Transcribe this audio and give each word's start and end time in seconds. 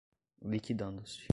liquidando-se 0.41 1.23